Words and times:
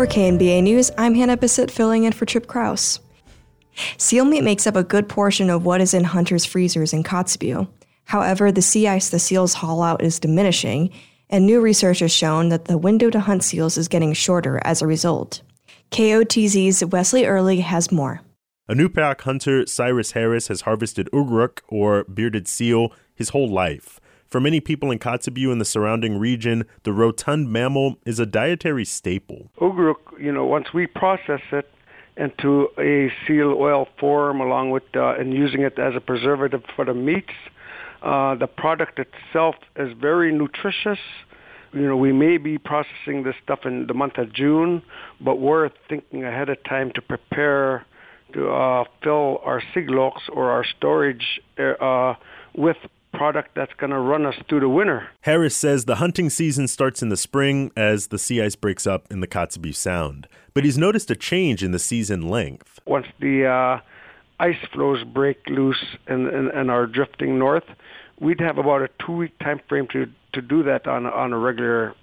For 0.00 0.06
KNBA 0.06 0.62
News, 0.62 0.90
I'm 0.96 1.14
Hannah 1.14 1.36
Bissett 1.36 1.70
filling 1.70 2.04
in 2.04 2.14
for 2.14 2.24
Chip 2.24 2.46
Kraus. 2.46 3.00
Seal 3.98 4.24
meat 4.24 4.42
makes 4.42 4.66
up 4.66 4.74
a 4.74 4.82
good 4.82 5.10
portion 5.10 5.50
of 5.50 5.66
what 5.66 5.82
is 5.82 5.92
in 5.92 6.04
hunters' 6.04 6.46
freezers 6.46 6.94
in 6.94 7.02
Kotzebue. 7.02 7.68
However, 8.04 8.50
the 8.50 8.62
sea 8.62 8.88
ice 8.88 9.10
the 9.10 9.18
seals 9.18 9.52
haul 9.52 9.82
out 9.82 10.02
is 10.02 10.18
diminishing, 10.18 10.88
and 11.28 11.44
new 11.44 11.60
research 11.60 11.98
has 11.98 12.10
shown 12.10 12.48
that 12.48 12.64
the 12.64 12.78
window 12.78 13.10
to 13.10 13.20
hunt 13.20 13.44
seals 13.44 13.76
is 13.76 13.88
getting 13.88 14.14
shorter 14.14 14.58
as 14.64 14.80
a 14.80 14.86
result. 14.86 15.42
KOTZ's 15.90 16.82
Wesley 16.86 17.26
Early 17.26 17.60
has 17.60 17.92
more. 17.92 18.22
Inupiaq 18.70 19.20
hunter 19.20 19.66
Cyrus 19.66 20.12
Harris 20.12 20.48
has 20.48 20.62
harvested 20.62 21.10
ugruk, 21.12 21.58
or 21.68 22.04
bearded 22.04 22.48
seal, 22.48 22.94
his 23.14 23.28
whole 23.28 23.50
life. 23.50 23.99
For 24.30 24.40
many 24.40 24.60
people 24.60 24.92
in 24.92 25.00
Kotzebue 25.00 25.50
and 25.50 25.60
the 25.60 25.64
surrounding 25.64 26.16
region, 26.16 26.64
the 26.84 26.92
rotund 26.92 27.50
mammal 27.50 27.96
is 28.04 28.20
a 28.20 28.26
dietary 28.26 28.84
staple. 28.84 29.50
Ugruk, 29.60 29.96
you 30.20 30.30
know, 30.30 30.44
once 30.44 30.72
we 30.72 30.86
process 30.86 31.40
it 31.50 31.68
into 32.16 32.68
a 32.78 33.10
seal 33.26 33.56
oil 33.58 33.88
form, 33.98 34.40
along 34.40 34.70
with 34.70 34.84
uh, 34.94 35.14
and 35.18 35.34
using 35.34 35.62
it 35.62 35.80
as 35.80 35.96
a 35.96 36.00
preservative 36.00 36.62
for 36.76 36.84
the 36.84 36.94
meats, 36.94 37.32
uh, 38.02 38.36
the 38.36 38.46
product 38.46 39.00
itself 39.00 39.56
is 39.74 39.92
very 40.00 40.32
nutritious. 40.32 41.00
You 41.72 41.88
know, 41.88 41.96
we 41.96 42.12
may 42.12 42.36
be 42.36 42.56
processing 42.56 43.24
this 43.24 43.34
stuff 43.42 43.60
in 43.64 43.88
the 43.88 43.94
month 43.94 44.16
of 44.16 44.32
June, 44.32 44.82
but 45.20 45.40
we're 45.40 45.70
thinking 45.88 46.22
ahead 46.24 46.48
of 46.50 46.62
time 46.62 46.92
to 46.94 47.02
prepare 47.02 47.84
to 48.34 48.48
uh, 48.48 48.84
fill 49.02 49.40
our 49.44 49.60
Siglauqs 49.74 50.22
or 50.32 50.50
our 50.50 50.64
storage 50.64 51.40
uh, 51.58 52.14
with 52.54 52.76
product 53.20 53.50
that's 53.54 53.74
going 53.74 53.90
to 53.90 53.98
run 53.98 54.24
us 54.24 54.34
through 54.48 54.60
the 54.60 54.68
winter. 54.68 55.06
Harris 55.20 55.54
says 55.54 55.84
the 55.84 55.96
hunting 55.96 56.30
season 56.30 56.66
starts 56.66 57.02
in 57.02 57.10
the 57.10 57.18
spring 57.18 57.70
as 57.76 58.06
the 58.06 58.18
sea 58.18 58.40
ice 58.40 58.56
breaks 58.56 58.86
up 58.86 59.06
in 59.10 59.20
the 59.20 59.26
Kotzebue 59.26 59.74
Sound, 59.74 60.26
but 60.54 60.64
he's 60.64 60.78
noticed 60.78 61.10
a 61.10 61.14
change 61.14 61.62
in 61.62 61.70
the 61.70 61.78
season 61.78 62.30
length. 62.30 62.80
Once 62.86 63.06
the 63.20 63.44
uh, 63.44 63.80
ice 64.38 64.56
floes 64.72 65.04
break 65.04 65.36
loose 65.48 65.84
and, 66.06 66.28
and, 66.28 66.48
and 66.48 66.70
are 66.70 66.86
drifting 66.86 67.38
north, 67.38 67.68
we'd 68.18 68.40
have 68.40 68.56
about 68.56 68.80
a 68.80 68.88
two-week 69.04 69.38
time 69.40 69.60
frame 69.68 69.86
to, 69.88 70.06
to 70.32 70.40
do 70.40 70.62
that 70.62 70.86
on, 70.86 71.04
on 71.04 71.34
a 71.34 71.38
regular 71.38 71.94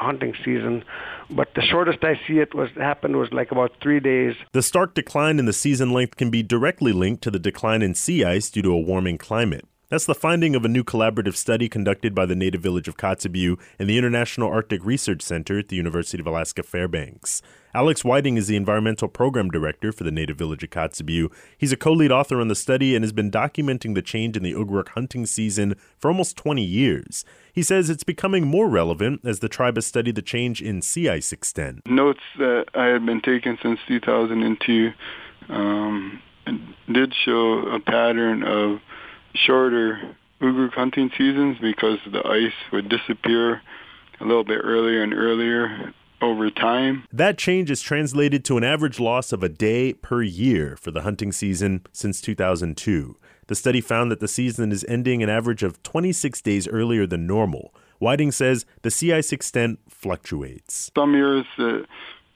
hunting 0.00 0.34
season. 0.44 0.82
But 1.30 1.54
the 1.54 1.62
shortest 1.62 2.02
I 2.02 2.20
see 2.26 2.40
it 2.40 2.52
was 2.52 2.68
happened 2.76 3.14
was 3.14 3.32
like 3.32 3.52
about 3.52 3.70
three 3.80 4.00
days. 4.00 4.34
The 4.50 4.62
stark 4.62 4.94
decline 4.96 5.38
in 5.38 5.44
the 5.44 5.52
season 5.52 5.92
length 5.92 6.16
can 6.16 6.30
be 6.30 6.42
directly 6.42 6.90
linked 6.90 7.22
to 7.22 7.30
the 7.30 7.38
decline 7.38 7.80
in 7.80 7.94
sea 7.94 8.24
ice 8.24 8.50
due 8.50 8.62
to 8.62 8.72
a 8.72 8.80
warming 8.80 9.18
climate. 9.18 9.66
That's 9.92 10.06
the 10.06 10.14
finding 10.14 10.56
of 10.56 10.64
a 10.64 10.70
new 10.70 10.84
collaborative 10.84 11.36
study 11.36 11.68
conducted 11.68 12.14
by 12.14 12.24
the 12.24 12.34
native 12.34 12.62
village 12.62 12.88
of 12.88 12.96
Kotzebue 12.96 13.60
and 13.78 13.90
the 13.90 13.98
International 13.98 14.50
Arctic 14.50 14.82
Research 14.86 15.20
Center 15.20 15.58
at 15.58 15.68
the 15.68 15.76
University 15.76 16.18
of 16.18 16.26
Alaska 16.26 16.62
Fairbanks. 16.62 17.42
Alex 17.74 18.02
Whiting 18.02 18.38
is 18.38 18.46
the 18.46 18.56
environmental 18.56 19.06
program 19.06 19.50
director 19.50 19.92
for 19.92 20.04
the 20.04 20.10
native 20.10 20.38
village 20.38 20.64
of 20.64 20.70
Kotzebue. 20.70 21.30
He's 21.58 21.72
a 21.72 21.76
co 21.76 21.92
lead 21.92 22.10
author 22.10 22.40
on 22.40 22.48
the 22.48 22.54
study 22.54 22.96
and 22.96 23.04
has 23.04 23.12
been 23.12 23.30
documenting 23.30 23.94
the 23.94 24.00
change 24.00 24.34
in 24.34 24.42
the 24.42 24.54
ugruk 24.54 24.88
hunting 24.88 25.26
season 25.26 25.74
for 25.98 26.08
almost 26.08 26.38
20 26.38 26.64
years. 26.64 27.26
He 27.52 27.62
says 27.62 27.90
it's 27.90 28.02
becoming 28.02 28.46
more 28.46 28.70
relevant 28.70 29.20
as 29.26 29.40
the 29.40 29.48
tribe 29.50 29.76
has 29.76 29.84
studied 29.84 30.14
the 30.14 30.22
change 30.22 30.62
in 30.62 30.80
sea 30.80 31.10
ice 31.10 31.34
extent. 31.34 31.86
Notes 31.86 32.22
that 32.38 32.64
I 32.72 32.86
had 32.86 33.04
been 33.04 33.20
taking 33.20 33.58
since 33.62 33.78
2002 33.88 34.90
um, 35.50 36.22
did 36.90 37.12
show 37.26 37.66
a 37.68 37.78
pattern 37.78 38.42
of 38.42 38.80
shorter 39.34 40.16
ugruk 40.40 40.72
hunting 40.72 41.10
seasons 41.16 41.56
because 41.60 41.98
the 42.10 42.26
ice 42.26 42.52
would 42.72 42.88
disappear 42.88 43.62
a 44.20 44.24
little 44.24 44.44
bit 44.44 44.60
earlier 44.62 45.02
and 45.02 45.14
earlier 45.14 45.92
over 46.20 46.50
time. 46.50 47.04
That 47.12 47.36
change 47.38 47.70
is 47.70 47.82
translated 47.82 48.44
to 48.46 48.56
an 48.56 48.64
average 48.64 49.00
loss 49.00 49.32
of 49.32 49.42
a 49.42 49.48
day 49.48 49.92
per 49.94 50.22
year 50.22 50.76
for 50.76 50.90
the 50.90 51.02
hunting 51.02 51.32
season 51.32 51.82
since 51.92 52.20
2002. 52.20 53.16
The 53.48 53.54
study 53.54 53.80
found 53.80 54.10
that 54.10 54.20
the 54.20 54.28
season 54.28 54.70
is 54.72 54.84
ending 54.88 55.22
an 55.22 55.28
average 55.28 55.62
of 55.62 55.82
26 55.82 56.40
days 56.42 56.68
earlier 56.68 57.06
than 57.06 57.26
normal. 57.26 57.74
Whiting 57.98 58.32
says 58.32 58.64
the 58.82 58.90
sea 58.90 59.12
ice 59.12 59.32
extent 59.32 59.80
fluctuates. 59.88 60.90
Some 60.96 61.14
years 61.14 61.44
uh, 61.58 61.82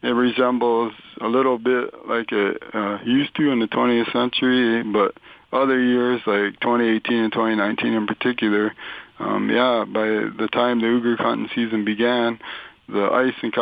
it 0.03 0.11
resembles 0.11 0.93
a 1.21 1.27
little 1.27 1.59
bit 1.59 1.93
like 2.07 2.31
it 2.33 2.63
uh, 2.75 2.99
used 3.05 3.35
to 3.37 3.51
in 3.51 3.61
the 3.61 3.67
20th 3.67 4.13
century, 4.13 4.83
but 4.83 5.15
other 5.57 5.81
years 5.81 6.21
like 6.27 6.61
2018 6.61 7.17
and 7.17 7.33
2019 7.33 7.93
in 7.93 8.07
particular, 8.07 8.75
um, 9.19 9.51
yeah, 9.51 9.85
by 9.87 10.07
the 10.07 10.49
time 10.53 10.81
the 10.81 10.87
ugruk 10.87 11.19
hunting 11.19 11.49
season 11.55 11.85
began, 11.85 12.39
the 12.89 13.05
ice 13.05 13.35
in 13.43 13.53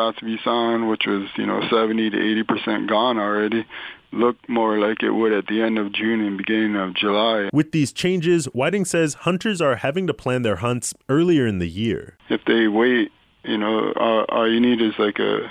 Sound, 0.44 0.88
which 0.88 1.06
was 1.06 1.28
you 1.36 1.46
know 1.46 1.62
70 1.70 2.10
to 2.10 2.16
80 2.16 2.42
percent 2.42 2.88
gone 2.88 3.18
already, 3.18 3.66
looked 4.12 4.48
more 4.48 4.78
like 4.78 5.02
it 5.02 5.10
would 5.10 5.32
at 5.32 5.46
the 5.46 5.62
end 5.62 5.78
of 5.78 5.92
June 5.92 6.20
and 6.20 6.36
beginning 6.36 6.76
of 6.76 6.94
July. 6.94 7.48
With 7.52 7.72
these 7.72 7.92
changes, 7.92 8.46
Whiting 8.46 8.84
says 8.84 9.14
hunters 9.14 9.60
are 9.60 9.76
having 9.76 10.06
to 10.06 10.14
plan 10.14 10.42
their 10.42 10.56
hunts 10.56 10.94
earlier 11.08 11.46
in 11.46 11.58
the 11.58 11.68
year. 11.68 12.18
If 12.28 12.44
they 12.46 12.68
wait, 12.68 13.12
you 13.44 13.58
know, 13.58 13.92
all, 13.96 14.24
all 14.28 14.50
you 14.50 14.60
need 14.60 14.80
is 14.80 14.94
like 14.98 15.18
a 15.18 15.50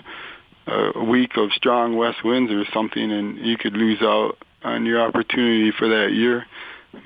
a 0.65 1.03
week 1.03 1.31
of 1.35 1.51
strong 1.51 1.97
west 1.97 2.23
winds 2.23 2.51
or 2.51 2.63
something, 2.73 3.11
and 3.11 3.37
you 3.37 3.57
could 3.57 3.73
lose 3.73 4.01
out 4.01 4.37
on 4.63 4.85
your 4.85 5.01
opportunity 5.01 5.71
for 5.77 5.87
that 5.89 6.13
year 6.13 6.45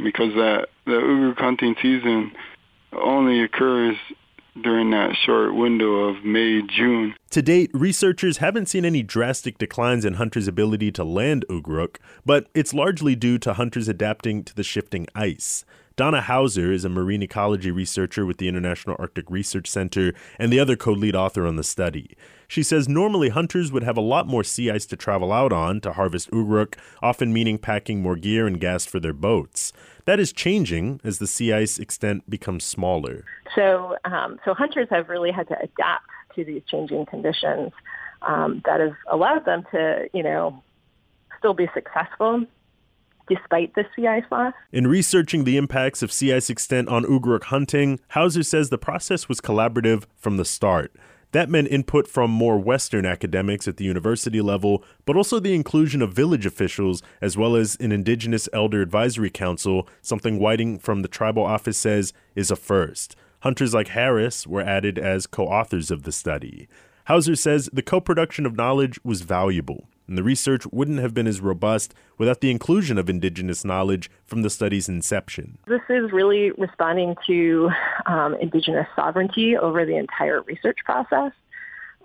because 0.03 0.33
that 0.33 0.67
the 0.85 0.91
ugruk 0.91 1.37
hunting 1.37 1.75
season 1.81 2.31
only 2.93 3.43
occurs 3.43 3.95
during 4.63 4.91
that 4.91 5.15
short 5.25 5.55
window 5.55 6.09
of 6.09 6.23
May, 6.23 6.61
June. 6.61 7.15
To 7.31 7.41
date, 7.41 7.71
researchers 7.73 8.37
haven't 8.37 8.67
seen 8.67 8.85
any 8.85 9.03
drastic 9.03 9.57
declines 9.57 10.05
in 10.05 10.15
hunters' 10.15 10.47
ability 10.47 10.91
to 10.93 11.03
land 11.03 11.45
ugruk, 11.49 11.97
but 12.25 12.47
it's 12.53 12.73
largely 12.73 13.15
due 13.15 13.37
to 13.39 13.53
hunters 13.53 13.87
adapting 13.87 14.43
to 14.43 14.55
the 14.55 14.63
shifting 14.63 15.07
ice. 15.15 15.65
Donna 15.97 16.21
Hauser 16.21 16.71
is 16.71 16.85
a 16.85 16.89
marine 16.89 17.23
ecology 17.23 17.71
researcher 17.71 18.23
with 18.23 18.37
the 18.37 18.47
International 18.47 18.95
Arctic 18.99 19.31
Research 19.31 19.67
Center 19.67 20.13
and 20.37 20.53
the 20.53 20.59
other 20.59 20.75
co 20.75 20.91
lead 20.91 21.15
author 21.15 21.47
on 21.47 21.55
the 21.55 21.63
study. 21.63 22.15
She 22.47 22.61
says 22.61 22.87
normally 22.87 23.29
hunters 23.29 23.71
would 23.71 23.81
have 23.81 23.97
a 23.97 24.01
lot 24.01 24.27
more 24.27 24.43
sea 24.43 24.69
ice 24.69 24.85
to 24.85 24.95
travel 24.95 25.33
out 25.33 25.51
on 25.51 25.81
to 25.81 25.93
harvest 25.93 26.29
ugruk, 26.29 26.75
often 27.01 27.33
meaning 27.33 27.57
packing 27.57 28.03
more 28.03 28.15
gear 28.15 28.45
and 28.45 28.59
gas 28.59 28.85
for 28.85 28.99
their 28.99 29.11
boats. 29.11 29.73
That 30.07 30.21
is 30.21 30.31
changing 30.31 31.01
as 31.03 31.19
the 31.19 31.27
sea 31.27 31.51
ice 31.51 31.77
extent 31.77 32.29
becomes 32.29 32.63
smaller. 32.63 33.25
So, 33.53 33.97
um, 34.05 34.39
so 34.45 34.53
hunters 34.53 34.87
have 34.89 35.09
really 35.09 35.33
had 35.33 35.49
to 35.49 35.55
adapt 35.61 36.07
to 36.35 36.45
these 36.45 36.61
changing 36.71 37.07
conditions. 37.07 37.73
Um, 38.21 38.61
that 38.65 38.79
has 38.79 38.93
allowed 39.11 39.43
them 39.43 39.65
to, 39.71 40.07
you 40.13 40.23
know, 40.23 40.63
still 41.37 41.53
be 41.53 41.67
successful 41.73 42.45
despite 43.27 43.75
the 43.75 43.83
sea 43.95 44.07
ice 44.07 44.23
loss. 44.31 44.53
In 44.71 44.87
researching 44.87 45.43
the 45.43 45.57
impacts 45.57 46.01
of 46.01 46.13
sea 46.13 46.33
ice 46.33 46.49
extent 46.49 46.87
on 46.87 47.03
ugruk 47.03 47.43
hunting, 47.43 47.99
Hauser 48.11 48.43
says 48.43 48.69
the 48.69 48.77
process 48.77 49.27
was 49.27 49.41
collaborative 49.41 50.05
from 50.15 50.37
the 50.37 50.45
start. 50.45 50.93
That 51.33 51.49
meant 51.49 51.67
input 51.67 52.07
from 52.07 52.31
more 52.31 52.57
Western 52.57 53.05
academics 53.05 53.67
at 53.67 53.77
the 53.77 53.83
university 53.83 54.39
level, 54.39 54.83
but 55.05 55.17
also 55.17 55.39
the 55.39 55.53
inclusion 55.53 56.01
of 56.01 56.13
village 56.13 56.45
officials 56.45 57.03
as 57.21 57.37
well 57.37 57.55
as 57.55 57.75
an 57.81 57.91
Indigenous 57.91 58.47
Elder 58.53 58.81
Advisory 58.81 59.29
Council, 59.29 59.87
something 60.01 60.39
Whiting 60.39 60.79
from 60.79 61.01
the 61.01 61.09
tribal 61.09 61.43
office 61.43 61.77
says 61.77 62.13
is 62.35 62.49
a 62.49 62.55
first. 62.55 63.15
Hunters 63.41 63.73
like 63.73 63.89
Harris 63.89 64.47
were 64.47 64.61
added 64.61 64.97
as 64.97 65.27
co 65.27 65.45
authors 65.45 65.91
of 65.91 66.03
the 66.03 66.11
study. 66.11 66.67
Hauser 67.07 67.35
says 67.35 67.69
the 67.73 67.81
co 67.81 67.99
production 67.99 68.45
of 68.45 68.55
knowledge 68.55 68.99
was 69.03 69.21
valuable 69.21 69.87
and 70.07 70.17
the 70.17 70.23
research 70.23 70.65
wouldn't 70.71 70.99
have 70.99 71.13
been 71.13 71.27
as 71.27 71.41
robust 71.41 71.93
without 72.17 72.41
the 72.41 72.49
inclusion 72.49 72.97
of 72.97 73.09
indigenous 73.09 73.65
knowledge 73.65 74.09
from 74.25 74.41
the 74.41 74.49
study's 74.49 74.87
inception. 74.87 75.57
This 75.67 75.81
is 75.89 76.11
really 76.11 76.51
responding 76.51 77.15
to 77.27 77.69
um, 78.05 78.35
indigenous 78.35 78.87
sovereignty 78.95 79.57
over 79.57 79.85
the 79.85 79.97
entire 79.97 80.41
research 80.41 80.77
process. 80.85 81.31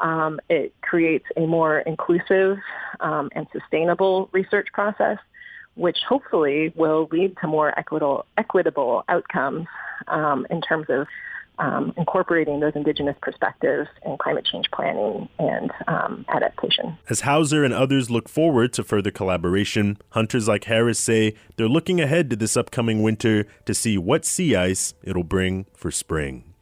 Um, 0.00 0.40
it 0.50 0.74
creates 0.82 1.26
a 1.36 1.46
more 1.46 1.78
inclusive 1.80 2.58
um, 3.00 3.30
and 3.34 3.46
sustainable 3.52 4.28
research 4.32 4.68
process, 4.72 5.18
which 5.74 5.98
hopefully 6.08 6.72
will 6.74 7.08
lead 7.12 7.36
to 7.40 7.46
more 7.46 7.78
equitable, 7.78 8.26
equitable 8.36 9.04
outcomes 9.08 9.66
um, 10.08 10.46
in 10.50 10.60
terms 10.60 10.86
of 10.88 11.06
um, 11.58 11.92
incorporating 11.96 12.60
those 12.60 12.72
indigenous 12.74 13.16
perspectives 13.22 13.88
in 14.04 14.16
climate 14.18 14.46
change 14.50 14.66
planning 14.72 15.28
and 15.38 15.70
um, 15.86 16.24
adaptation. 16.28 16.96
As 17.08 17.20
Hauser 17.20 17.64
and 17.64 17.74
others 17.74 18.10
look 18.10 18.28
forward 18.28 18.72
to 18.74 18.84
further 18.84 19.10
collaboration, 19.10 19.98
hunters 20.10 20.48
like 20.48 20.64
Harris 20.64 20.98
say 20.98 21.34
they're 21.56 21.68
looking 21.68 22.00
ahead 22.00 22.30
to 22.30 22.36
this 22.36 22.56
upcoming 22.56 23.02
winter 23.02 23.46
to 23.66 23.74
see 23.74 23.98
what 23.98 24.24
sea 24.24 24.56
ice 24.56 24.94
it'll 25.02 25.24
bring 25.24 25.66
for 25.74 25.90
spring. 25.90 26.52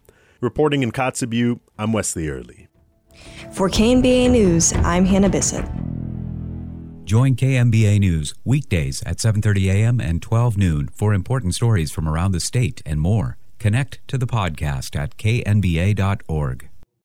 Reporting 0.41 0.83
in 0.83 0.91
Kotzebue, 0.91 1.61
I'm 1.79 1.93
Wesley 1.93 2.29
Early. 2.29 2.69
For 3.53 3.69
KNBA 3.69 4.31
News, 4.31 4.73
I'm 4.73 5.05
Hannah 5.05 5.29
Bissett. 5.29 5.65
Join 7.05 7.35
KNBA 7.35 7.99
News 7.99 8.35
weekdays 8.45 9.03
at 9.03 9.19
7:30 9.19 9.67
a.m. 9.69 10.01
and 10.01 10.23
12 10.23 10.57
noon 10.57 10.89
for 10.93 11.13
important 11.13 11.55
stories 11.57 11.91
from 11.91 12.09
around 12.09 12.33
the 12.33 12.41
state 12.41 12.83
and 12.87 13.01
more. 13.01 13.37
Connect 13.61 14.01
to 14.09 14.17
the 14.17 14.27
podcast 14.27 14.97
at 14.97 15.19
knba.org. 15.19 16.70